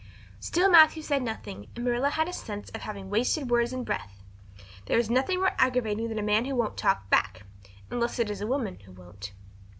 Still 0.39 0.67
Matthew 0.67 1.03
said 1.03 1.21
nothing 1.21 1.67
and 1.75 1.85
Marilla 1.85 2.09
had 2.09 2.27
a 2.27 2.33
sense 2.33 2.71
of 2.71 2.81
having 2.81 3.11
wasted 3.11 3.51
words 3.51 3.71
and 3.71 3.85
breath. 3.85 4.19
There 4.87 4.97
is 4.97 5.11
nothing 5.11 5.37
more 5.41 5.51
aggravating 5.59 6.09
than 6.09 6.17
a 6.17 6.23
man 6.23 6.45
who 6.45 6.55
won't 6.55 6.75
talk 6.75 7.07
back 7.11 7.43
unless 7.91 8.17
it 8.17 8.31
is 8.31 8.41
a 8.41 8.47
woman 8.47 8.79
who 8.79 8.93
won't. 8.93 9.31